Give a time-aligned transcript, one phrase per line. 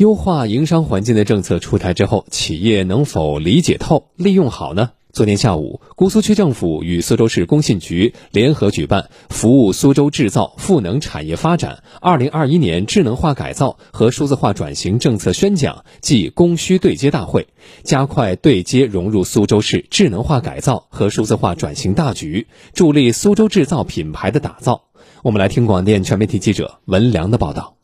[0.00, 4.92] 优化营商环境的政策出台之后，企业能否理解透、利用好呢？
[5.12, 17.48] 昨天下午，姑苏区政府与苏州市工信局联合举办“服务苏州制造赋能产业发展二零二一年智能化改造和数字化转型政策宣讲暨供需对接大会”，
[17.84, 24.84] 加快对接融入苏州市智能化改造和数字化转型大局，助力苏州制造品牌的打造。
[25.22, 27.79] 我们来听广电全媒体记者文良的报道。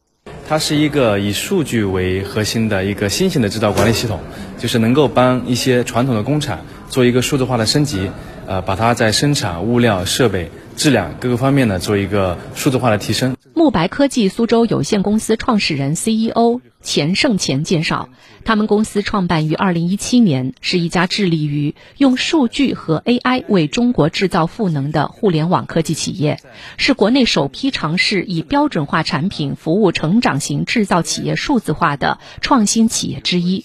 [0.48, 4.20] 它是一个以数据为核心的一个新型的制造管理系统，
[4.56, 8.10] 就是能够帮一些传统的工厂做一个数字化的升级，
[8.46, 13.35] 呃，把它在生产、物料、设备、质量各个方面呢做一个数字化的提升。
[13.58, 18.10] 慕白科技苏州有限公司创始人 CEO 钱胜前介绍，
[18.44, 26.38] 他们公司创办于2017年，是一家致力于用数据和 AI 为中国制造赋能的互联网科技企业，
[26.76, 33.64] 是国内首批尝试以标准化产品服务成长型制造企业数字化的创新企业之一。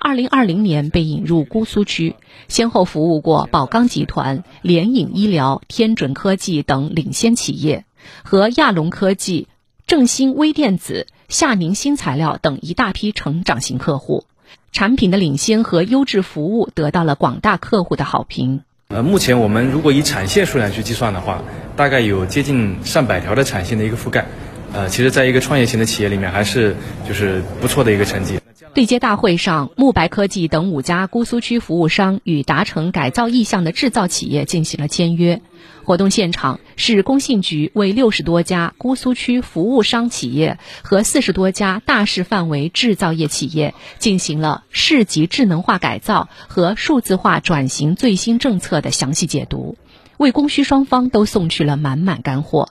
[0.00, 2.14] 2020年被引入姑苏区，
[2.48, 7.86] 先后服务过宝钢集团、联影医疗、天准科技等领先企业。
[8.22, 9.48] 和亚龙科技、
[9.86, 14.24] 正兴微电子、夏宁新材料等一大批成长型客户，
[14.72, 18.62] 产品的领先和优质服务得到了广大客户的好评。
[18.88, 21.42] 呃，目前我们如果以产线数量去计算的话，
[21.76, 24.26] 大概有接近上百条的产线的一个覆盖。
[24.72, 26.76] 呃，其实，在一个创业型的企业里面，还是
[27.06, 28.38] 就是不错的一个成绩。
[28.74, 35.40] 对接大会上，慕白科技等五家姑苏区服务商与达成改造意向的制造企业进行了签约。
[35.84, 49.76] 活动现场，市工信局为六十多家姑苏区服务商企业和四十多家大市范围制造业企业进行了市级智能化改造和数字化转型最新政策的详细解读，
[50.16, 52.68] 为供需双方都送去了满满干货。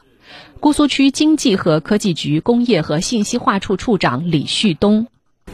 [0.59, 5.07] 姑苏区经济和科技局工业和信息化处处长李旭东。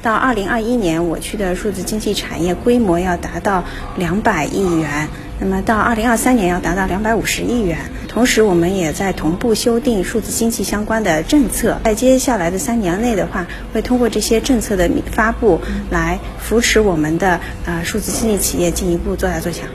[0.06, 3.64] 到二零二一年，我区的数字经济产业规模要达到
[3.98, 5.08] 两百亿元，
[5.40, 7.80] 那么到二零二三年要达到两百五十亿元。
[8.08, 19.68] 同时，我们也在同步修订数字经济相关的政策，在接下来的三年内的话，会通过这些政策的发布，来扶持我们的呃数字经济企业进一步做大做强。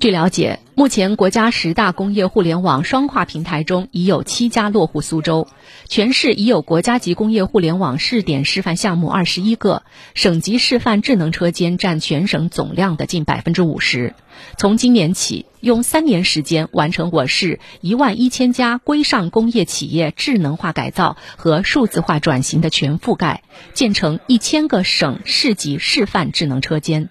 [0.00, 5.48] 据了解，目前国家十大工业互联网双跨平台中已有七家落户苏州，
[5.88, 9.82] 全市已有国家级工业互联网试点示范项目二十一个，
[10.14, 14.14] 省级示范智能车间占全省总量的近百分之五十。
[14.56, 23.42] 从今年起，用三年时间完成我市一万一千家规上工业企业智能化改造和数字化转型的全覆盖，
[23.74, 27.08] 建成一千个省市级示范智能车间。